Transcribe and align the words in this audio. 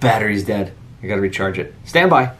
Battery's 0.00 0.44
dead. 0.44 0.72
I 1.02 1.06
gotta 1.06 1.20
recharge 1.20 1.58
it. 1.58 1.74
Stand 1.84 2.10
by. 2.10 2.32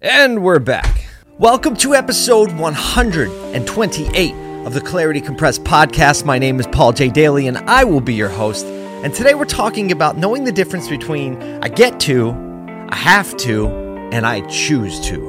And 0.00 0.42
we're 0.42 0.58
back. 0.58 1.06
Welcome 1.38 1.76
to 1.76 1.94
episode 1.94 2.52
128 2.52 4.34
of 4.66 4.74
the 4.74 4.80
Clarity 4.80 5.20
Compressed 5.20 5.64
podcast. 5.64 6.24
My 6.24 6.38
name 6.38 6.60
is 6.60 6.66
Paul 6.66 6.92
J. 6.92 7.08
Daly, 7.08 7.46
and 7.46 7.58
I 7.58 7.84
will 7.84 8.00
be 8.00 8.14
your 8.14 8.28
host. 8.28 8.66
And 8.66 9.14
today 9.14 9.34
we're 9.34 9.44
talking 9.44 9.92
about 9.92 10.18
knowing 10.18 10.44
the 10.44 10.52
difference 10.52 10.88
between 10.88 11.40
I 11.62 11.68
get 11.68 11.98
to, 12.00 12.30
I 12.88 12.96
have 12.96 13.36
to, 13.38 13.68
and 14.12 14.26
I 14.26 14.40
choose 14.48 15.00
to. 15.08 15.20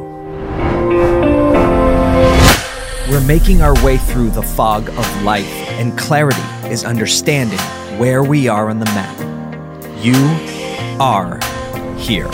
We're 3.10 3.26
making 3.26 3.62
our 3.62 3.74
way 3.84 3.98
through 3.98 4.30
the 4.32 4.44
fog 4.44 4.90
of 4.90 5.24
life, 5.24 5.59
and 5.80 5.98
clarity 5.98 6.42
is 6.70 6.84
understanding 6.84 7.58
where 7.98 8.22
we 8.22 8.50
are 8.50 8.70
on 8.70 8.80
the 8.80 8.86
map. 8.88 9.18
You 10.04 10.14
are 11.00 11.40
here. 11.98 12.28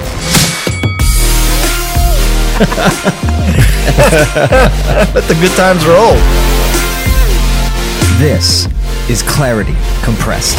Let 5.13 5.27
the 5.27 5.37
good 5.39 5.51
times 5.55 5.85
roll. 5.85 6.15
This 8.17 8.67
is 9.07 9.21
Clarity 9.21 9.75
Compressed. 10.03 10.57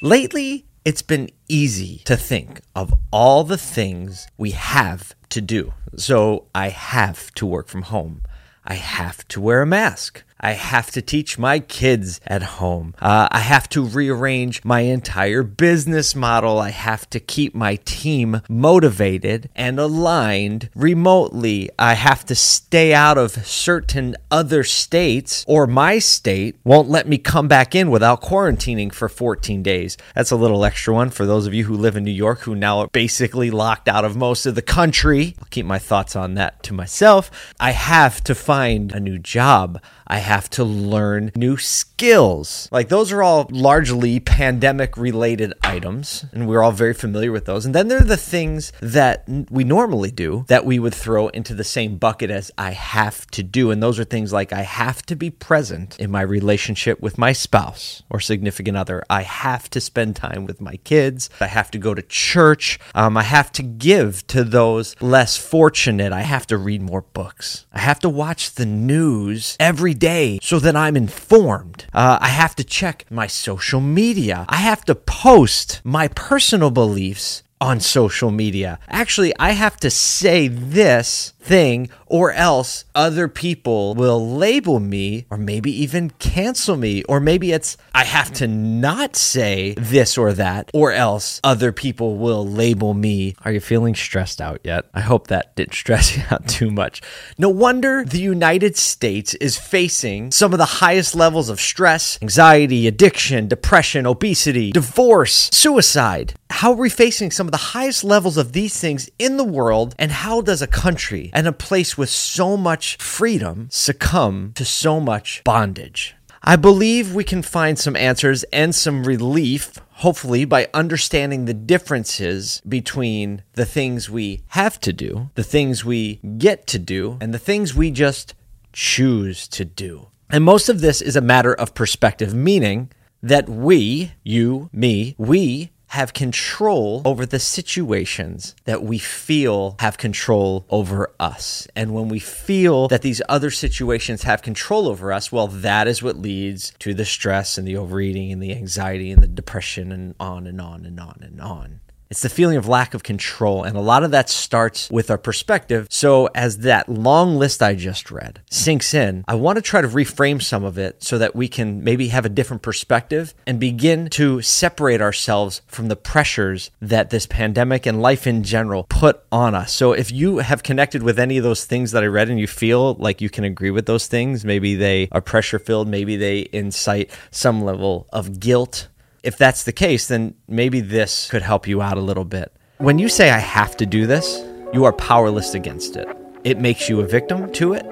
Lately, 0.00 0.66
it's 0.84 1.02
been 1.02 1.30
easy 1.48 2.02
to 2.04 2.16
think 2.16 2.60
of 2.76 2.94
all 3.10 3.42
the 3.42 3.58
things 3.58 4.28
we 4.38 4.52
have 4.52 5.16
to 5.30 5.40
do. 5.40 5.74
So 5.96 6.46
I 6.54 6.68
have 6.68 7.32
to 7.34 7.44
work 7.44 7.66
from 7.66 7.82
home. 7.82 8.22
I 8.64 8.74
have 8.74 9.26
to 9.28 9.40
wear 9.40 9.62
a 9.62 9.66
mask. 9.66 10.22
I 10.38 10.52
have 10.52 10.90
to 10.92 11.02
teach 11.02 11.38
my 11.38 11.60
kids 11.60 12.20
at 12.26 12.42
home. 12.42 12.94
Uh, 13.00 13.28
I 13.30 13.40
have 13.40 13.68
to 13.70 13.82
rearrange 13.82 14.64
my 14.64 14.80
entire 14.80 15.42
business 15.42 16.14
model. 16.14 16.58
I 16.58 16.70
have 16.70 17.08
to 17.10 17.20
keep 17.20 17.54
my 17.54 17.76
team 17.84 18.42
motivated 18.48 19.48
and 19.56 19.78
aligned 19.78 20.68
remotely. 20.74 21.70
I 21.78 21.94
have 21.94 22.24
to 22.26 22.34
stay 22.34 22.92
out 22.92 23.16
of 23.16 23.46
certain 23.46 24.16
other 24.30 24.62
states, 24.62 25.44
or 25.48 25.66
my 25.66 25.98
state 25.98 26.56
won't 26.64 26.88
let 26.88 27.08
me 27.08 27.18
come 27.18 27.48
back 27.48 27.74
in 27.74 27.90
without 27.90 28.20
quarantining 28.20 28.92
for 28.92 29.08
14 29.08 29.62
days. 29.62 29.96
That's 30.14 30.30
a 30.30 30.36
little 30.36 30.64
extra 30.64 30.94
one 30.94 31.10
for 31.10 31.24
those 31.24 31.46
of 31.46 31.54
you 31.54 31.64
who 31.64 31.76
live 31.76 31.96
in 31.96 32.04
New 32.04 32.10
York 32.10 32.40
who 32.40 32.54
now 32.54 32.80
are 32.80 32.88
basically 32.88 33.50
locked 33.50 33.88
out 33.88 34.04
of 34.04 34.16
most 34.16 34.44
of 34.44 34.54
the 34.54 34.62
country. 34.62 35.34
I'll 35.38 35.48
keep 35.50 35.66
my 35.66 35.78
thoughts 35.78 36.14
on 36.14 36.34
that 36.34 36.62
to 36.64 36.74
myself. 36.74 37.30
I 37.58 37.70
have 37.70 38.22
to 38.24 38.34
find 38.34 38.92
a 38.92 39.00
new 39.00 39.18
job. 39.18 39.80
I 40.06 40.18
have 40.26 40.50
to 40.50 40.64
learn 40.64 41.30
new 41.36 41.56
skills. 41.56 42.68
Like 42.72 42.88
those 42.88 43.12
are 43.12 43.22
all 43.22 43.46
largely 43.50 44.18
pandemic 44.20 44.96
related 44.96 45.54
items, 45.62 46.26
and 46.32 46.48
we're 46.48 46.62
all 46.62 46.72
very 46.72 46.94
familiar 46.94 47.30
with 47.32 47.44
those. 47.46 47.64
And 47.64 47.74
then 47.74 47.88
there 47.88 48.00
are 48.00 48.04
the 48.04 48.16
things 48.16 48.72
that 48.80 49.24
we 49.50 49.62
normally 49.62 50.10
do 50.10 50.44
that 50.48 50.66
we 50.66 50.78
would 50.78 50.94
throw 50.94 51.28
into 51.28 51.54
the 51.54 51.64
same 51.64 51.96
bucket 51.96 52.30
as 52.30 52.50
I 52.58 52.72
have 52.72 53.26
to 53.28 53.42
do. 53.42 53.70
And 53.70 53.82
those 53.82 53.98
are 54.00 54.04
things 54.04 54.32
like 54.32 54.52
I 54.52 54.62
have 54.62 55.02
to 55.06 55.14
be 55.14 55.30
present 55.30 55.98
in 55.98 56.10
my 56.10 56.22
relationship 56.22 57.00
with 57.00 57.18
my 57.18 57.32
spouse 57.32 58.02
or 58.10 58.18
significant 58.18 58.76
other. 58.76 59.04
I 59.08 59.22
have 59.22 59.70
to 59.70 59.80
spend 59.80 60.16
time 60.16 60.44
with 60.44 60.60
my 60.60 60.76
kids. 60.78 61.30
I 61.40 61.46
have 61.46 61.70
to 61.70 61.78
go 61.78 61.94
to 61.94 62.02
church. 62.02 62.80
Um, 62.94 63.16
I 63.16 63.22
have 63.22 63.52
to 63.52 63.62
give 63.62 64.26
to 64.26 64.42
those 64.42 65.00
less 65.00 65.36
fortunate. 65.36 66.12
I 66.12 66.22
have 66.22 66.46
to 66.48 66.56
read 66.58 66.82
more 66.82 67.02
books. 67.02 67.66
I 67.72 67.78
have 67.78 68.00
to 68.00 68.08
watch 68.08 68.56
the 68.56 68.66
news 68.66 69.56
every 69.60 69.94
day 69.94 70.15
so 70.42 70.58
that 70.58 70.76
I'm 70.76 70.96
informed. 70.96 71.86
Uh, 71.92 72.18
I 72.20 72.28
have 72.28 72.54
to 72.56 72.64
check 72.64 73.04
my 73.10 73.26
social 73.26 73.80
media. 73.80 74.44
I 74.48 74.56
have 74.56 74.84
to 74.86 74.94
post 74.94 75.80
my 75.84 76.08
personal 76.08 76.70
beliefs 76.70 77.42
on 77.60 77.80
social 77.80 78.30
media. 78.30 78.78
Actually, 78.88 79.32
I 79.38 79.52
have 79.52 79.76
to 79.78 79.90
say 79.90 80.48
this 80.48 81.32
thing 81.46 81.88
or 82.06 82.32
else 82.32 82.84
other 82.94 83.28
people 83.28 83.94
will 83.94 84.36
label 84.36 84.80
me 84.80 85.26
or 85.30 85.36
maybe 85.36 85.70
even 85.82 86.10
cancel 86.10 86.76
me 86.76 87.02
or 87.04 87.20
maybe 87.20 87.52
it's 87.52 87.76
I 87.94 88.04
have 88.04 88.32
to 88.34 88.48
not 88.48 89.16
say 89.16 89.74
this 89.76 90.18
or 90.18 90.32
that 90.32 90.70
or 90.74 90.92
else 90.92 91.40
other 91.44 91.72
people 91.72 92.16
will 92.16 92.46
label 92.46 92.94
me. 92.94 93.36
Are 93.44 93.52
you 93.52 93.60
feeling 93.60 93.94
stressed 93.94 94.40
out 94.40 94.60
yet? 94.64 94.86
I 94.92 95.00
hope 95.00 95.28
that 95.28 95.54
didn't 95.56 95.74
stress 95.82 96.16
you 96.16 96.22
out 96.30 96.48
too 96.48 96.70
much. 96.70 97.00
No 97.38 97.48
wonder 97.48 98.04
the 98.04 98.20
United 98.20 98.76
States 98.76 99.34
is 99.34 99.56
facing 99.56 100.32
some 100.32 100.52
of 100.52 100.58
the 100.58 100.64
highest 100.82 101.14
levels 101.14 101.48
of 101.48 101.60
stress, 101.60 102.18
anxiety, 102.20 102.86
addiction, 102.86 103.48
depression, 103.48 104.06
obesity, 104.06 104.72
divorce, 104.72 105.48
suicide. 105.52 106.34
How 106.50 106.72
are 106.72 106.76
we 106.76 106.90
facing 106.90 107.30
some 107.30 107.46
of 107.46 107.50
the 107.52 107.74
highest 107.74 108.04
levels 108.04 108.36
of 108.36 108.52
these 108.52 108.78
things 108.80 109.10
in 109.18 109.36
the 109.36 109.44
world 109.44 109.94
and 109.98 110.10
how 110.10 110.40
does 110.40 110.62
a 110.62 110.66
country 110.66 111.30
and 111.36 111.46
a 111.46 111.52
place 111.52 111.98
with 111.98 112.08
so 112.08 112.56
much 112.56 112.96
freedom 112.96 113.68
succumb 113.70 114.52
to 114.54 114.64
so 114.64 114.98
much 114.98 115.44
bondage. 115.44 116.16
I 116.42 116.56
believe 116.56 117.14
we 117.14 117.24
can 117.24 117.42
find 117.42 117.78
some 117.78 117.94
answers 117.94 118.42
and 118.44 118.74
some 118.74 119.04
relief, 119.04 119.78
hopefully, 119.96 120.46
by 120.46 120.70
understanding 120.72 121.44
the 121.44 121.52
differences 121.52 122.62
between 122.66 123.42
the 123.52 123.66
things 123.66 124.08
we 124.08 124.44
have 124.48 124.80
to 124.80 124.94
do, 124.94 125.28
the 125.34 125.44
things 125.44 125.84
we 125.84 126.20
get 126.38 126.66
to 126.68 126.78
do, 126.78 127.18
and 127.20 127.34
the 127.34 127.38
things 127.38 127.74
we 127.74 127.90
just 127.90 128.32
choose 128.72 129.46
to 129.48 129.66
do. 129.66 130.08
And 130.30 130.42
most 130.42 130.70
of 130.70 130.80
this 130.80 131.02
is 131.02 131.16
a 131.16 131.20
matter 131.20 131.52
of 131.52 131.74
perspective, 131.74 132.32
meaning 132.32 132.90
that 133.22 133.46
we, 133.46 134.12
you, 134.22 134.70
me, 134.72 135.14
we 135.18 135.70
have 135.88 136.12
control 136.12 137.02
over 137.04 137.24
the 137.24 137.38
situations 137.38 138.54
that 138.64 138.82
we 138.82 138.98
feel 138.98 139.76
have 139.80 139.98
control 139.98 140.66
over 140.68 141.10
us. 141.20 141.68
And 141.76 141.94
when 141.94 142.08
we 142.08 142.18
feel 142.18 142.88
that 142.88 143.02
these 143.02 143.22
other 143.28 143.50
situations 143.50 144.22
have 144.22 144.42
control 144.42 144.88
over 144.88 145.12
us, 145.12 145.30
well, 145.30 145.46
that 145.46 145.86
is 145.86 146.02
what 146.02 146.16
leads 146.16 146.72
to 146.80 146.92
the 146.92 147.04
stress 147.04 147.56
and 147.56 147.66
the 147.66 147.76
overeating 147.76 148.32
and 148.32 148.42
the 148.42 148.52
anxiety 148.52 149.10
and 149.10 149.22
the 149.22 149.28
depression 149.28 149.92
and 149.92 150.14
on 150.18 150.46
and 150.46 150.60
on 150.60 150.84
and 150.84 150.98
on 150.98 151.18
and 151.22 151.40
on. 151.40 151.80
It's 152.08 152.22
the 152.22 152.28
feeling 152.28 152.56
of 152.56 152.68
lack 152.68 152.94
of 152.94 153.02
control. 153.02 153.64
And 153.64 153.76
a 153.76 153.80
lot 153.80 154.04
of 154.04 154.12
that 154.12 154.28
starts 154.28 154.88
with 154.90 155.10
our 155.10 155.18
perspective. 155.18 155.88
So, 155.90 156.28
as 156.34 156.58
that 156.58 156.88
long 156.88 157.36
list 157.36 157.62
I 157.62 157.74
just 157.74 158.10
read 158.10 158.40
sinks 158.50 158.94
in, 158.94 159.24
I 159.26 159.34
want 159.34 159.56
to 159.56 159.62
try 159.62 159.80
to 159.80 159.88
reframe 159.88 160.42
some 160.42 160.64
of 160.64 160.78
it 160.78 161.02
so 161.02 161.18
that 161.18 161.34
we 161.34 161.48
can 161.48 161.82
maybe 161.82 162.08
have 162.08 162.24
a 162.24 162.30
different 162.30 162.62
perspective 162.62 163.34
and 163.46 163.58
begin 163.58 164.08
to 164.10 164.40
separate 164.42 165.00
ourselves 165.00 165.62
from 165.66 165.88
the 165.88 165.96
pressures 165.96 166.70
that 166.80 167.10
this 167.10 167.26
pandemic 167.26 167.86
and 167.86 168.00
life 168.00 168.26
in 168.26 168.44
general 168.44 168.84
put 168.84 169.24
on 169.32 169.54
us. 169.54 169.72
So, 169.72 169.92
if 169.92 170.12
you 170.12 170.38
have 170.38 170.62
connected 170.62 171.02
with 171.02 171.18
any 171.18 171.38
of 171.38 171.44
those 171.44 171.64
things 171.64 171.90
that 171.90 172.04
I 172.04 172.06
read 172.06 172.28
and 172.28 172.38
you 172.38 172.46
feel 172.46 172.94
like 172.94 173.20
you 173.20 173.30
can 173.30 173.44
agree 173.44 173.70
with 173.70 173.86
those 173.86 174.06
things, 174.06 174.44
maybe 174.44 174.76
they 174.76 175.08
are 175.10 175.20
pressure 175.20 175.58
filled, 175.58 175.88
maybe 175.88 176.16
they 176.16 176.48
incite 176.52 177.10
some 177.30 177.64
level 177.64 178.06
of 178.12 178.38
guilt 178.38 178.88
if 179.26 179.36
that's 179.36 179.64
the 179.64 179.72
case, 179.72 180.06
then 180.06 180.34
maybe 180.46 180.80
this 180.80 181.28
could 181.28 181.42
help 181.42 181.66
you 181.66 181.82
out 181.82 181.98
a 181.98 182.00
little 182.00 182.24
bit. 182.24 182.52
When 182.78 183.00
you 183.00 183.08
say, 183.08 183.30
I 183.30 183.38
have 183.38 183.76
to 183.78 183.84
do 183.84 184.06
this, 184.06 184.44
you 184.72 184.84
are 184.84 184.92
powerless 184.92 185.52
against 185.54 185.96
it. 185.96 186.06
It 186.44 186.60
makes 186.60 186.88
you 186.88 187.00
a 187.00 187.06
victim 187.06 187.50
to 187.54 187.72
it. 187.72 187.84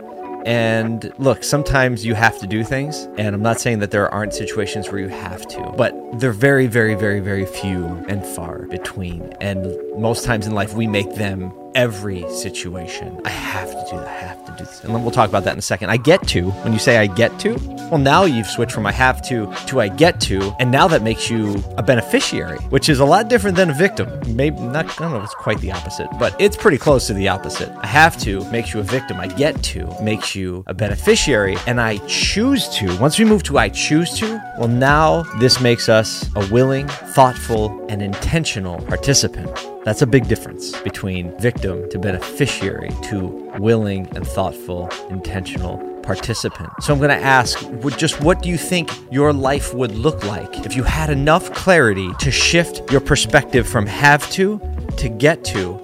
And 0.46 1.12
look, 1.18 1.42
sometimes 1.42 2.04
you 2.04 2.14
have 2.14 2.38
to 2.38 2.46
do 2.46 2.62
things. 2.62 3.08
And 3.18 3.34
I'm 3.34 3.42
not 3.42 3.60
saying 3.60 3.80
that 3.80 3.90
there 3.90 4.08
aren't 4.14 4.32
situations 4.32 4.92
where 4.92 5.00
you 5.00 5.08
have 5.08 5.48
to, 5.48 5.74
but 5.76 5.92
they're 6.20 6.32
very, 6.32 6.68
very, 6.68 6.94
very, 6.94 7.18
very 7.18 7.46
few 7.46 7.84
and 8.08 8.24
far 8.24 8.66
between. 8.66 9.22
And 9.40 9.76
most 9.98 10.24
times 10.24 10.46
in 10.46 10.54
life, 10.54 10.74
we 10.74 10.86
make 10.86 11.16
them 11.16 11.50
every 11.74 12.28
situation. 12.30 13.20
I 13.24 13.30
have 13.30 13.70
to 13.70 13.90
do 13.90 13.96
that. 13.96 14.08
I 14.08 14.12
have 14.12 14.44
to 14.46 14.52
do 14.52 14.64
this. 14.64 14.84
And 14.84 14.92
we'll 14.92 15.10
talk 15.10 15.28
about 15.28 15.44
that 15.44 15.52
in 15.52 15.58
a 15.58 15.62
second. 15.62 15.90
I 15.90 15.96
get 15.96 16.26
to, 16.28 16.50
when 16.50 16.72
you 16.72 16.78
say 16.78 16.98
I 16.98 17.06
get 17.06 17.38
to, 17.40 17.54
well, 17.90 17.98
now 17.98 18.24
you've 18.24 18.46
switched 18.46 18.72
from 18.72 18.86
I 18.86 18.92
have 18.92 19.20
to 19.28 19.52
to 19.66 19.80
I 19.80 19.88
get 19.88 20.20
to. 20.22 20.54
And 20.58 20.70
now 20.70 20.88
that 20.88 21.02
makes 21.02 21.30
you 21.30 21.62
a 21.76 21.82
beneficiary, 21.82 22.58
which 22.70 22.88
is 22.88 23.00
a 23.00 23.04
lot 23.04 23.28
different 23.28 23.56
than 23.56 23.70
a 23.70 23.74
victim. 23.74 24.08
Maybe 24.34 24.58
not, 24.58 24.86
I 24.86 25.02
don't 25.02 25.12
know 25.12 25.18
if 25.18 25.24
it's 25.24 25.34
quite 25.34 25.60
the 25.60 25.72
opposite, 25.72 26.08
but 26.18 26.34
it's 26.40 26.56
pretty 26.56 26.78
close 26.78 27.06
to 27.08 27.14
the 27.14 27.28
opposite. 27.28 27.70
I 27.82 27.86
have 27.86 28.16
to 28.20 28.44
makes 28.50 28.72
you 28.72 28.80
a 28.80 28.84
victim. 28.84 29.20
I 29.20 29.26
get 29.26 29.62
to 29.64 29.86
makes 30.02 30.34
you 30.34 30.64
a 30.66 30.74
beneficiary. 30.74 31.56
And 31.66 31.80
I 31.80 31.98
choose 32.06 32.68
to, 32.76 32.96
once 32.98 33.18
we 33.18 33.24
move 33.24 33.42
to 33.44 33.58
I 33.58 33.68
choose 33.68 34.16
to, 34.18 34.42
well, 34.58 34.68
now 34.68 35.24
this 35.38 35.60
makes 35.60 35.88
us 35.88 36.28
a 36.36 36.46
willing, 36.52 36.88
thoughtful, 36.88 37.84
and 37.88 38.02
intentional 38.02 38.80
participant. 38.82 39.73
That's 39.84 40.00
a 40.00 40.06
big 40.06 40.28
difference 40.28 40.80
between 40.80 41.38
victim 41.38 41.90
to 41.90 41.98
beneficiary 41.98 42.88
to 43.02 43.26
willing 43.58 44.08
and 44.16 44.26
thoughtful, 44.26 44.88
intentional 45.10 45.76
participant. 46.02 46.70
So 46.80 46.94
I'm 46.94 46.98
going 46.98 47.10
to 47.10 47.22
ask 47.22 47.58
just 47.98 48.18
what 48.22 48.40
do 48.40 48.48
you 48.48 48.56
think 48.56 48.90
your 49.10 49.34
life 49.34 49.74
would 49.74 49.92
look 49.92 50.24
like 50.24 50.64
if 50.64 50.74
you 50.74 50.84
had 50.84 51.10
enough 51.10 51.52
clarity 51.52 52.10
to 52.20 52.30
shift 52.30 52.90
your 52.90 53.02
perspective 53.02 53.68
from 53.68 53.84
have 53.84 54.30
to 54.30 54.58
to 54.96 55.10
get 55.10 55.44
to, 55.44 55.74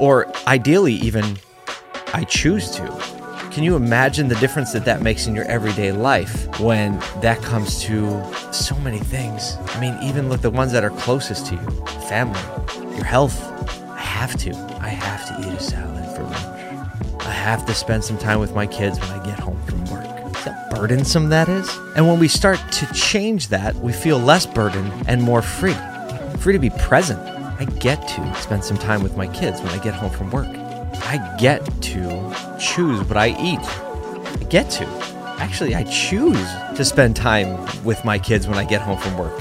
or 0.00 0.26
ideally, 0.48 0.94
even 0.94 1.38
I 2.12 2.24
choose 2.24 2.70
to? 2.72 3.19
Can 3.50 3.64
you 3.64 3.74
imagine 3.74 4.28
the 4.28 4.36
difference 4.36 4.72
that 4.74 4.84
that 4.84 5.02
makes 5.02 5.26
in 5.26 5.34
your 5.34 5.44
everyday 5.46 5.90
life 5.90 6.60
when 6.60 7.00
that 7.20 7.42
comes 7.42 7.82
to 7.82 8.22
so 8.52 8.76
many 8.76 9.00
things? 9.00 9.56
I 9.70 9.80
mean, 9.80 9.98
even 10.02 10.28
look 10.28 10.40
the 10.40 10.50
ones 10.50 10.70
that 10.70 10.84
are 10.84 10.90
closest 10.90 11.46
to 11.46 11.56
you 11.56 11.86
family, 12.06 12.40
your 12.94 13.04
health. 13.04 13.42
I 13.88 13.98
have 13.98 14.36
to. 14.38 14.54
I 14.80 14.88
have 14.88 15.26
to 15.26 15.48
eat 15.48 15.52
a 15.52 15.60
salad 15.60 16.16
for 16.16 16.22
lunch. 16.22 17.26
I 17.26 17.32
have 17.32 17.66
to 17.66 17.74
spend 17.74 18.04
some 18.04 18.18
time 18.18 18.38
with 18.38 18.54
my 18.54 18.68
kids 18.68 19.00
when 19.00 19.10
I 19.10 19.24
get 19.24 19.40
home 19.40 19.60
from 19.66 19.84
work. 19.86 20.06
How 20.36 20.68
burdensome 20.70 21.28
that 21.30 21.48
is? 21.48 21.68
And 21.96 22.06
when 22.06 22.20
we 22.20 22.28
start 22.28 22.60
to 22.70 22.86
change 22.92 23.48
that, 23.48 23.74
we 23.74 23.92
feel 23.92 24.20
less 24.20 24.46
burdened 24.46 24.92
and 25.08 25.20
more 25.20 25.42
free. 25.42 25.76
Free 26.38 26.52
to 26.52 26.60
be 26.60 26.70
present. 26.70 27.18
I 27.58 27.64
get 27.64 28.06
to 28.06 28.34
spend 28.36 28.62
some 28.62 28.78
time 28.78 29.02
with 29.02 29.16
my 29.16 29.26
kids 29.26 29.60
when 29.60 29.72
I 29.72 29.82
get 29.82 29.94
home 29.94 30.10
from 30.10 30.30
work. 30.30 30.69
I 31.10 31.16
get 31.38 31.66
to 31.82 32.56
choose 32.60 33.02
what 33.02 33.16
I 33.16 33.30
eat. 33.30 33.58
I 33.58 34.44
get 34.48 34.70
to. 34.70 34.86
Actually, 35.40 35.74
I 35.74 35.82
choose 35.82 36.38
to 36.76 36.84
spend 36.84 37.16
time 37.16 37.66
with 37.82 38.04
my 38.04 38.16
kids 38.16 38.46
when 38.46 38.56
I 38.56 38.64
get 38.64 38.80
home 38.80 38.96
from 38.96 39.18
work. 39.18 39.36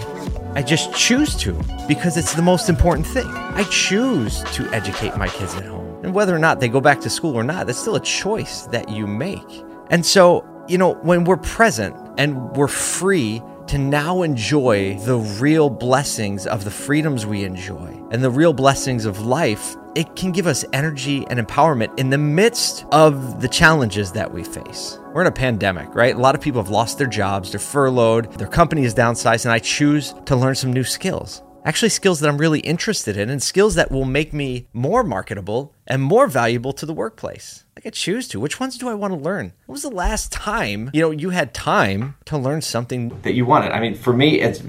I 0.56 0.64
just 0.64 0.92
choose 0.96 1.36
to 1.36 1.54
because 1.88 2.18
it's 2.18 2.34
the 2.34 2.42
most 2.42 2.70
important 2.70 3.06
thing. 3.06 3.28
I 3.28 3.66
choose 3.66 4.42
to 4.46 4.68
educate 4.74 5.16
my 5.16 5.28
kids 5.28 5.54
at 5.54 5.66
home. 5.66 6.04
And 6.04 6.12
whether 6.12 6.36
or 6.36 6.40
not 6.40 6.60
they 6.60 6.70
go 6.70 6.82
back 6.82 7.02
to 7.02 7.10
school 7.12 7.36
or 7.36 7.44
not, 7.44 7.68
that's 7.68 7.78
still 7.78 7.98
a 7.98 8.02
choice 8.02 8.64
that 8.72 8.90
you 8.90 9.06
make. 9.06 9.64
And 9.92 10.04
so, 10.04 10.44
you 10.68 10.80
know, 10.80 10.96
when 11.04 11.24
we're 11.24 11.38
present 11.38 11.96
and 12.18 12.50
we're 12.58 12.68
free 12.68 13.44
to 13.68 13.78
now 13.78 14.24
enjoy 14.24 14.98
the 15.02 15.18
real 15.18 15.70
blessings 15.70 16.48
of 16.48 16.64
the 16.64 16.72
freedoms 16.72 17.28
we 17.28 17.44
enjoy 17.44 18.04
and 18.10 18.24
the 18.24 18.32
real 18.32 18.54
blessings 18.54 19.06
of 19.06 19.20
life, 19.24 19.76
it 19.96 20.16
can 20.16 20.32
give 20.32 20.48
us 20.48 20.64
energy 20.74 21.26
and 21.30 21.40
empowerment 21.40 21.98
in 22.00 22.10
the 22.10 22.18
midst 22.18 22.86
of 22.92 23.42
the 23.42 23.48
challenges 23.48 24.12
that 24.12 24.32
we 24.32 24.44
face. 24.44 25.00
We're 25.14 25.22
in 25.22 25.28
a 25.28 25.32
pandemic, 25.32 25.94
right? 25.96 26.16
A 26.16 26.20
lot 26.20 26.36
of 26.36 26.42
people 26.42 26.62
have 26.62 26.72
lost 26.72 26.98
their 26.98 27.08
jobs, 27.08 27.52
they're 27.52 27.60
furloughed, 27.60 28.34
their 28.34 28.48
company 28.48 28.84
is 28.84 28.94
downsized, 28.94 29.46
and 29.46 29.52
I 29.52 29.60
choose 29.60 30.14
to 30.26 30.36
learn 30.36 30.56
some 30.56 30.72
new 30.72 30.84
skills. 30.84 31.42
Actually, 31.66 31.90
skills 31.90 32.20
that 32.20 32.30
I'm 32.30 32.38
really 32.38 32.62
interested 32.62 33.18
in 33.18 33.30
and 33.30 33.44
skills 33.44 33.76
that 33.76 33.92
will 33.92 34.06
make 34.06 34.32
me 34.34 34.68
more 34.72 35.04
marketable 35.04 35.74
and 35.86 36.02
more 36.02 36.28
valuable 36.28 36.72
to 36.74 36.86
the 36.86 36.94
workplace. 36.94 37.66
I 37.76 37.82
can 37.82 37.92
choose 37.92 38.28
to. 38.30 38.40
Which 38.40 38.60
ones 38.60 38.78
do 38.78 38.88
I 38.88 38.94
want 38.94 39.14
to 39.14 39.20
learn? 39.20 39.54
What 39.66 39.74
was 39.74 39.84
the 39.84 39.90
last 39.90 40.32
time, 40.32 40.90
you 40.94 41.02
know, 41.02 41.12
you 41.12 41.32
had 41.32 41.54
time 41.54 42.16
to 42.26 42.38
learn 42.38 42.62
something 42.62 43.20
that 43.24 43.34
you 43.34 43.46
wanted? 43.46 43.72
I 43.72 43.80
mean, 43.80 43.96
for 43.96 44.14
me, 44.14 44.40
it's 44.40 44.62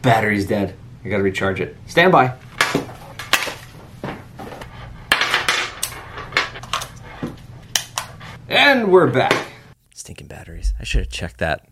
battery's 0.00 0.46
dead. 0.46 0.74
I 1.04 1.08
got 1.08 1.18
to 1.18 1.22
recharge 1.22 1.60
it. 1.60 1.76
Stand 1.86 2.12
by. 2.12 2.34
And 8.80 8.90
we're 8.90 9.08
back. 9.08 9.34
Stinking 9.94 10.28
batteries. 10.28 10.72
I 10.80 10.84
should 10.84 11.00
have 11.00 11.10
checked 11.10 11.36
that. 11.36 11.68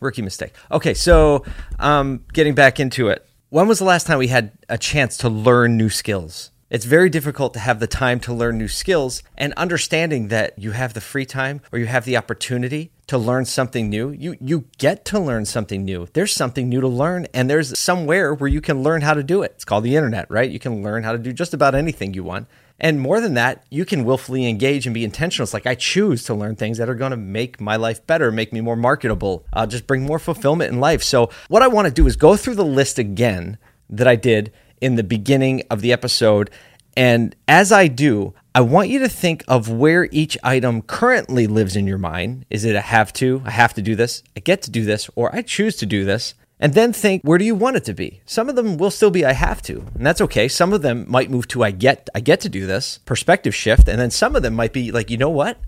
Rookie 0.00 0.20
mistake. 0.20 0.52
Okay, 0.72 0.94
so 0.94 1.44
um, 1.78 2.24
getting 2.32 2.56
back 2.56 2.80
into 2.80 3.06
it. 3.06 3.24
When 3.50 3.68
was 3.68 3.78
the 3.78 3.84
last 3.84 4.08
time 4.08 4.18
we 4.18 4.26
had 4.26 4.50
a 4.68 4.76
chance 4.76 5.16
to 5.18 5.28
learn 5.28 5.76
new 5.76 5.88
skills? 5.88 6.50
It's 6.70 6.84
very 6.84 7.10
difficult 7.10 7.52
to 7.54 7.58
have 7.58 7.80
the 7.80 7.88
time 7.88 8.20
to 8.20 8.32
learn 8.32 8.56
new 8.56 8.68
skills 8.68 9.24
and 9.36 9.52
understanding 9.54 10.28
that 10.28 10.56
you 10.56 10.70
have 10.70 10.94
the 10.94 11.00
free 11.00 11.26
time 11.26 11.62
or 11.72 11.80
you 11.80 11.86
have 11.86 12.04
the 12.04 12.16
opportunity 12.16 12.92
to 13.08 13.18
learn 13.18 13.44
something 13.44 13.90
new. 13.90 14.10
You 14.10 14.36
you 14.40 14.66
get 14.78 15.04
to 15.06 15.18
learn 15.18 15.46
something 15.46 15.84
new. 15.84 16.06
There's 16.12 16.32
something 16.32 16.68
new 16.68 16.80
to 16.80 16.86
learn 16.86 17.26
and 17.34 17.50
there's 17.50 17.76
somewhere 17.76 18.32
where 18.32 18.46
you 18.46 18.60
can 18.60 18.84
learn 18.84 19.02
how 19.02 19.14
to 19.14 19.24
do 19.24 19.42
it. 19.42 19.54
It's 19.56 19.64
called 19.64 19.82
the 19.82 19.96
internet, 19.96 20.30
right? 20.30 20.48
You 20.48 20.60
can 20.60 20.80
learn 20.80 21.02
how 21.02 21.10
to 21.10 21.18
do 21.18 21.32
just 21.32 21.54
about 21.54 21.74
anything 21.74 22.14
you 22.14 22.22
want. 22.22 22.46
And 22.78 23.00
more 23.00 23.20
than 23.20 23.34
that, 23.34 23.64
you 23.68 23.84
can 23.84 24.04
willfully 24.04 24.46
engage 24.46 24.86
and 24.86 24.94
be 24.94 25.02
intentional. 25.02 25.42
It's 25.42 25.52
like 25.52 25.66
I 25.66 25.74
choose 25.74 26.22
to 26.26 26.34
learn 26.34 26.54
things 26.54 26.78
that 26.78 26.88
are 26.88 26.94
going 26.94 27.10
to 27.10 27.16
make 27.16 27.60
my 27.60 27.74
life 27.74 28.06
better, 28.06 28.30
make 28.30 28.52
me 28.52 28.60
more 28.60 28.76
marketable, 28.76 29.44
uh, 29.52 29.66
just 29.66 29.88
bring 29.88 30.04
more 30.04 30.20
fulfillment 30.20 30.72
in 30.72 30.78
life. 30.78 31.02
So, 31.02 31.30
what 31.48 31.62
I 31.62 31.68
want 31.68 31.88
to 31.88 31.92
do 31.92 32.06
is 32.06 32.14
go 32.14 32.36
through 32.36 32.54
the 32.54 32.64
list 32.64 32.96
again 32.96 33.58
that 33.90 34.06
I 34.06 34.14
did 34.14 34.52
in 34.80 34.96
the 34.96 35.04
beginning 35.04 35.62
of 35.70 35.80
the 35.80 35.92
episode. 35.92 36.50
And 36.96 37.34
as 37.46 37.72
I 37.72 37.86
do, 37.86 38.34
I 38.54 38.60
want 38.62 38.88
you 38.88 38.98
to 39.00 39.08
think 39.08 39.44
of 39.46 39.68
where 39.70 40.08
each 40.10 40.36
item 40.42 40.82
currently 40.82 41.46
lives 41.46 41.76
in 41.76 41.86
your 41.86 41.98
mind. 41.98 42.46
Is 42.50 42.64
it 42.64 42.74
a 42.74 42.80
have 42.80 43.12
to? 43.14 43.42
I 43.44 43.50
have 43.50 43.74
to 43.74 43.82
do 43.82 43.94
this. 43.94 44.22
I 44.36 44.40
get 44.40 44.62
to 44.62 44.70
do 44.70 44.84
this, 44.84 45.08
or 45.14 45.34
I 45.34 45.42
choose 45.42 45.76
to 45.76 45.86
do 45.86 46.04
this 46.04 46.34
and 46.60 46.74
then 46.74 46.92
think 46.92 47.22
where 47.22 47.38
do 47.38 47.44
you 47.44 47.54
want 47.54 47.76
it 47.76 47.84
to 47.84 47.94
be 47.94 48.20
some 48.26 48.48
of 48.48 48.54
them 48.54 48.76
will 48.76 48.90
still 48.90 49.10
be 49.10 49.24
i 49.24 49.32
have 49.32 49.62
to 49.62 49.84
and 49.94 50.06
that's 50.06 50.20
okay 50.20 50.46
some 50.46 50.72
of 50.72 50.82
them 50.82 51.04
might 51.08 51.30
move 51.30 51.48
to 51.48 51.64
i 51.64 51.70
get 51.70 52.08
i 52.14 52.20
get 52.20 52.40
to 52.40 52.48
do 52.48 52.66
this 52.66 52.98
perspective 52.98 53.54
shift 53.54 53.88
and 53.88 53.98
then 53.98 54.10
some 54.10 54.36
of 54.36 54.42
them 54.42 54.54
might 54.54 54.72
be 54.72 54.92
like 54.92 55.10
you 55.10 55.16
know 55.16 55.30
what 55.30 55.58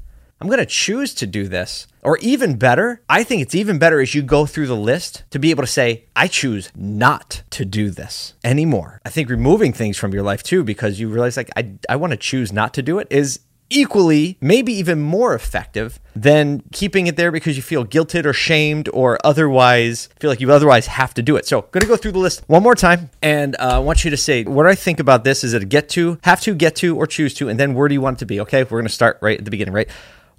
i'm 0.43 0.49
going 0.49 0.59
to 0.59 0.67
choose 0.67 1.15
to 1.15 1.25
do 1.25 1.47
this 1.47 1.87
or 2.03 2.19
even 2.19 2.57
better 2.57 3.01
i 3.09 3.23
think 3.23 3.41
it's 3.41 3.55
even 3.55 3.79
better 3.79 4.01
as 4.01 4.13
you 4.13 4.23
go 4.23 4.45
through 4.45 4.67
the 4.67 4.77
list 4.77 5.23
to 5.31 5.39
be 5.39 5.51
able 5.51 5.63
to 5.63 5.69
say 5.69 6.05
i 6.17 6.27
choose 6.27 6.69
not 6.75 7.43
to 7.51 7.65
do 7.65 7.91
this 7.91 8.35
anymore 8.43 9.01
i 9.05 9.09
think 9.09 9.31
removing 9.31 9.73
things 9.73 9.97
from 9.97 10.13
your 10.13 10.23
life 10.23 10.43
too 10.43 10.65
because 10.65 10.99
you 10.99 11.09
realize 11.09 11.37
like 11.37 11.51
i, 11.57 11.71
I 11.89 11.95
want 11.95 12.11
to 12.11 12.17
choose 12.17 12.53
not 12.53 12.75
to 12.75 12.83
do 12.83 12.99
it 12.99 13.07
is 13.09 13.39
equally, 13.73 14.37
maybe 14.41 14.73
even 14.73 15.01
more 15.01 15.35
effective 15.35 15.99
than 16.15 16.63
keeping 16.73 17.07
it 17.07 17.17
there 17.17 17.33
because 17.33 17.57
you 17.57 17.63
feel 17.63 17.85
guilted 17.85 18.27
or 18.27 18.33
shamed 18.33 18.89
or 18.93 19.19
otherwise 19.25 20.09
feel 20.21 20.31
like 20.31 20.41
you 20.41 20.53
otherwise 20.53 20.87
have 20.87 21.15
to 21.15 21.23
do 21.23 21.37
it. 21.37 21.47
So, 21.47 21.61
I'm 21.61 21.69
going 21.71 21.83
to 21.83 21.89
go 21.89 21.97
through 21.97 22.13
the 22.13 22.19
list 22.19 22.45
one 22.47 22.63
more 22.63 22.75
time, 22.75 23.11
and 23.23 23.57
uh, 23.57 23.77
I 23.77 23.79
want 23.79 24.05
you 24.05 24.11
to 24.11 24.17
say 24.17 24.45
what 24.45 24.67
I 24.67 24.75
think 24.75 25.01
about 25.01 25.25
this. 25.25 25.43
Is 25.43 25.55
it 25.55 25.63
a 25.63 25.67
get 25.67 25.89
to, 25.91 26.19
have 26.23 26.41
to, 26.43 26.55
get 26.55 26.77
to, 26.77 26.97
or 26.97 27.07
choose 27.07 27.35
to, 27.35 27.49
and 27.49 27.59
then 27.59 27.75
where 27.75 27.89
do 27.89 27.95
you 27.95 28.01
want 28.01 28.19
it 28.19 28.21
to 28.21 28.27
be? 28.27 28.41
Okay, 28.41 28.63
we're 28.63 28.69
going 28.69 28.85
to 28.85 28.91
start 28.91 29.19
right 29.23 29.39
at 29.39 29.45
the 29.45 29.51
beginning. 29.51 29.75
Right, 29.75 29.89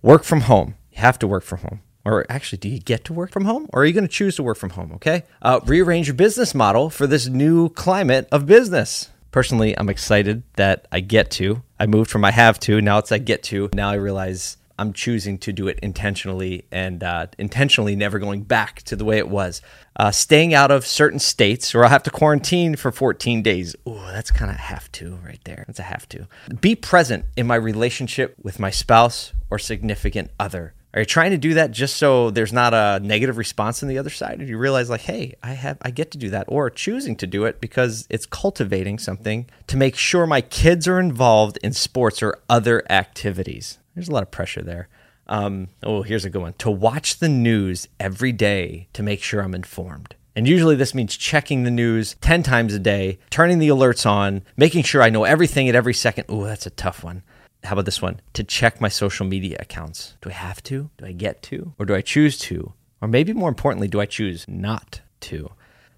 work 0.03 0.23
from 0.23 0.41
home. 0.41 0.75
You 0.91 1.01
have 1.01 1.17
to 1.19 1.27
work 1.27 1.43
from 1.43 1.59
home. 1.59 1.81
Or 2.05 2.25
actually, 2.29 2.59
do 2.59 2.69
you 2.69 2.79
get 2.79 3.05
to 3.05 3.13
work 3.13 3.31
from 3.31 3.45
home? 3.45 3.67
Or 3.73 3.81
are 3.81 3.85
you 3.85 3.93
going 3.93 4.03
to 4.03 4.07
choose 4.07 4.35
to 4.35 4.43
work 4.43 4.57
from 4.57 4.71
home? 4.71 4.91
Okay. 4.95 5.23
Uh, 5.41 5.61
rearrange 5.65 6.05
your 6.07 6.13
business 6.13 6.53
model 6.53 6.91
for 6.91 7.07
this 7.07 7.27
new 7.27 7.69
climate 7.69 8.27
of 8.31 8.45
business 8.45 9.09
personally, 9.33 9.77
I'm 9.77 9.89
excited 9.89 10.43
that 10.53 10.87
I 10.93 11.01
get 11.01 11.29
to. 11.31 11.61
I 11.77 11.87
moved 11.87 12.09
from 12.09 12.23
I 12.23 12.31
have 12.31 12.57
to, 12.61 12.79
now 12.79 12.99
it's 12.99 13.11
I 13.11 13.17
get 13.17 13.43
to. 13.43 13.69
Now 13.73 13.89
I 13.89 13.95
realize 13.95 14.55
I'm 14.77 14.93
choosing 14.93 15.37
to 15.39 15.53
do 15.53 15.67
it 15.67 15.79
intentionally 15.81 16.65
and 16.71 17.03
uh, 17.03 17.27
intentionally 17.37 17.95
never 17.95 18.19
going 18.19 18.43
back 18.43 18.81
to 18.83 18.95
the 18.95 19.05
way 19.05 19.17
it 19.17 19.29
was. 19.29 19.61
Uh, 19.95 20.11
staying 20.11 20.53
out 20.53 20.71
of 20.71 20.85
certain 20.85 21.19
states, 21.19 21.75
or 21.75 21.83
I'll 21.83 21.89
have 21.89 22.03
to 22.03 22.09
quarantine 22.09 22.75
for 22.75 22.91
14 22.91 23.43
days. 23.43 23.75
Ooh, 23.87 24.01
that's 24.11 24.31
kind 24.31 24.49
of 24.49 24.57
have 24.57 24.91
to 24.93 25.19
right 25.23 25.39
there. 25.43 25.63
That's 25.67 25.79
a 25.79 25.83
have 25.83 26.09
to. 26.09 26.27
Be 26.59 26.75
present 26.75 27.25
in 27.37 27.45
my 27.45 27.55
relationship 27.55 28.35
with 28.41 28.59
my 28.59 28.71
spouse 28.71 29.33
or 29.49 29.59
significant 29.59 30.31
other. 30.39 30.73
Are 30.95 30.99
you 30.99 31.05
trying 31.05 31.31
to 31.31 31.37
do 31.37 31.55
that 31.55 31.71
just 31.71 31.95
so 31.97 32.29
there's 32.29 32.53
not 32.53 32.75
a 32.75 32.99
negative 33.03 33.37
response 33.37 33.81
on 33.81 33.89
the 33.89 33.97
other 33.97 34.11
side? 34.11 34.37
Do 34.37 34.45
you 34.45 34.59
realize 34.59 34.91
like, 34.91 35.01
hey, 35.01 35.33
I 35.41 35.53
have 35.53 35.77
I 35.81 35.89
get 35.89 36.11
to 36.11 36.19
do 36.19 36.29
that, 36.29 36.45
or 36.47 36.69
choosing 36.69 37.15
to 37.15 37.25
do 37.25 37.45
it 37.45 37.59
because 37.59 38.05
it's 38.11 38.27
cultivating 38.27 38.99
something 38.99 39.49
to 39.67 39.77
make 39.77 39.95
sure 39.95 40.27
my 40.27 40.41
kids 40.41 40.87
are 40.87 40.99
involved 40.99 41.57
in 41.63 41.73
sports 41.73 42.21
or 42.21 42.37
other 42.47 42.83
activities. 42.91 43.79
There's 43.95 44.09
a 44.09 44.11
lot 44.13 44.23
of 44.23 44.31
pressure 44.31 44.61
there. 44.61 44.89
Um, 45.27 45.69
oh, 45.81 46.01
here's 46.01 46.25
a 46.25 46.29
good 46.29 46.41
one. 46.41 46.53
To 46.59 46.71
watch 46.71 47.19
the 47.19 47.29
news 47.29 47.87
every 47.99 48.31
day 48.31 48.87
to 48.93 49.03
make 49.03 49.23
sure 49.23 49.41
I'm 49.41 49.55
informed. 49.55 50.15
And 50.35 50.47
usually 50.47 50.75
this 50.75 50.95
means 50.95 51.15
checking 51.15 51.63
the 51.63 51.71
news 51.71 52.15
10 52.21 52.43
times 52.43 52.73
a 52.73 52.79
day, 52.79 53.19
turning 53.29 53.59
the 53.59 53.69
alerts 53.69 54.09
on, 54.09 54.41
making 54.57 54.83
sure 54.83 55.01
I 55.01 55.11
know 55.11 55.23
everything 55.23 55.69
at 55.69 55.75
every 55.75 55.93
second. 55.93 56.25
Oh, 56.27 56.43
that's 56.43 56.65
a 56.65 56.71
tough 56.71 57.03
one 57.03 57.23
how 57.63 57.73
about 57.73 57.85
this 57.85 58.01
one? 58.01 58.19
To 58.33 58.43
check 58.43 58.81
my 58.81 58.89
social 58.89 59.25
media 59.25 59.57
accounts. 59.59 60.17
Do 60.21 60.29
I 60.29 60.33
have 60.33 60.61
to? 60.63 60.89
Do 60.97 61.05
I 61.05 61.11
get 61.11 61.41
to? 61.43 61.73
Or 61.79 61.85
do 61.85 61.95
I 61.95 62.01
choose 62.01 62.37
to? 62.39 62.73
Or 63.01 63.07
maybe 63.07 63.33
more 63.33 63.49
importantly, 63.49 63.87
do 63.87 64.01
I 64.01 64.05
choose 64.05 64.45
not 64.47 65.01
to? 65.21 65.51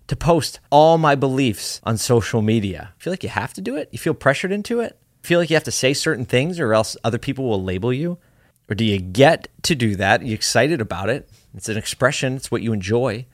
To 0.08 0.16
post 0.16 0.60
all 0.70 0.98
my 0.98 1.16
beliefs 1.16 1.82
on 1.84 1.98
social 1.98 2.42
media. 2.42 2.94
I 2.98 3.04
Feel 3.04 3.14
like 3.14 3.24
you 3.24 3.30
have 3.30 3.54
to 3.56 3.62
do 3.62 3.76
it? 3.76 3.90
You 3.92 3.98
feel 3.98 4.14
pressured 4.14 4.52
into 4.52 4.80
it? 4.80 4.98
Feel 5.26 5.40
like 5.40 5.50
you 5.50 5.56
have 5.56 5.64
to 5.64 5.72
say 5.72 5.96
certain 5.96 6.26
things 6.26 6.60
or 6.60 6.76
else 6.76 6.96
other 7.04 7.18
people 7.18 7.50
will 7.50 7.64
label 7.64 7.92
you? 7.92 8.20
Or 8.70 8.76
do 8.76 8.86
you 8.86 9.00
get 9.00 9.48
to 9.64 9.74
do 9.74 9.96
that? 9.96 10.22
Are 10.22 10.24
you 10.24 10.36
excited 10.36 10.80
about 10.80 11.10
it? 11.10 11.28
It's 11.56 11.68
an 11.68 11.78
expression, 11.78 12.36
it's 12.36 12.52
what 12.52 12.62
you 12.62 12.74
enjoy. 12.74 13.26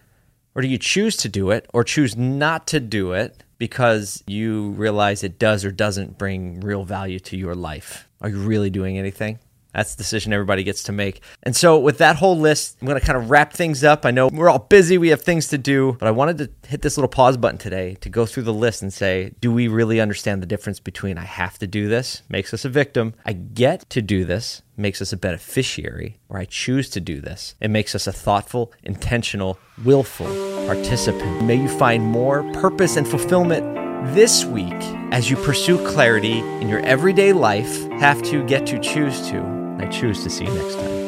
Or 0.56 0.62
do 0.62 0.70
you 0.70 0.78
choose 0.78 1.18
to 1.18 1.28
do 1.28 1.52
it 1.52 1.70
or 1.74 1.84
choose 1.84 2.16
not 2.16 2.66
to 2.68 2.80
do 2.80 3.12
it 3.12 3.44
because 3.58 4.24
you 4.26 4.70
realize 4.72 5.22
it 5.22 5.38
does 5.38 5.66
or 5.66 5.72
doesn't 5.74 6.18
bring 6.18 6.62
real 6.62 6.86
value 6.86 7.20
to 7.20 7.36
your 7.36 7.56
life? 7.56 8.08
Are 8.22 8.30
you 8.30 8.38
really 8.38 8.70
doing 8.70 8.98
anything? 8.98 9.40
That's 9.74 9.96
the 9.96 10.04
decision 10.04 10.34
everybody 10.34 10.64
gets 10.64 10.84
to 10.84 10.92
make. 10.92 11.22
And 11.44 11.56
so, 11.56 11.80
with 11.80 11.98
that 12.00 12.18
whole 12.18 12.38
list, 12.38 12.78
I'm 12.82 12.88
going 12.88 13.00
to 13.00 13.06
kind 13.06 13.18
of 13.18 13.30
wrap 13.30 13.54
things 13.54 13.84
up. 13.84 14.06
I 14.06 14.12
know 14.12 14.28
we're 14.28 14.50
all 14.50 14.60
busy, 14.60 14.98
we 14.98 15.10
have 15.10 15.22
things 15.22 15.48
to 15.50 15.58
do, 15.58 15.96
but 16.00 16.08
I 16.08 16.12
wanted 16.12 16.38
to 16.40 16.70
hit 16.70 16.82
this 16.82 16.98
little 16.98 17.10
pause 17.10 17.38
button 17.38 17.58
today 17.58 17.96
to 18.02 18.10
go 18.10 18.26
through 18.26 18.44
the 18.44 18.54
list 18.54 18.82
and 18.82 18.92
say, 18.92 19.34
do 19.40 19.52
we 19.52 19.68
really 19.68 20.00
understand 20.00 20.42
the 20.42 20.48
difference 20.48 20.80
between 20.80 21.18
I 21.18 21.26
have 21.26 21.58
to 21.60 21.68
do 21.68 21.88
this, 21.88 22.24
makes 22.30 22.54
us 22.54 22.66
a 22.66 22.70
victim, 22.70 23.14
I 23.26 23.34
get 23.34 23.90
to 23.92 24.02
do 24.02 24.26
this, 24.26 24.62
makes 24.78 25.02
us 25.02 25.14
a 25.14 25.18
beneficiary, 25.18 26.18
or 26.30 26.38
I 26.38 26.46
choose 26.46 26.90
to 26.92 27.00
do 27.00 27.22
this, 27.22 27.56
it 27.60 27.70
makes 27.70 27.96
us 27.96 28.08
a 28.08 28.12
thoughtful, 28.12 28.74
intentional, 28.84 29.58
willful 29.84 30.28
participant. 30.66 31.44
May 31.44 31.56
you 31.56 31.70
find 31.70 32.04
more 32.04 32.44
purpose 32.54 32.98
and 32.98 33.08
fulfillment 33.08 33.82
this 34.16 34.44
week, 34.46 34.74
as 35.12 35.30
you 35.30 35.38
pursue 35.38 35.78
clarity 35.86 36.40
in 36.40 36.68
your 36.68 36.80
everyday 36.80 37.34
life, 37.34 37.88
have 38.00 38.22
to, 38.24 38.44
get 38.46 38.66
to, 38.68 38.80
choose 38.80 39.30
to, 39.30 39.61
I 39.82 39.88
choose 39.88 40.22
to 40.24 40.30
see 40.30 40.46
you 40.46 40.54
next 40.54 40.76
time. 40.76 41.01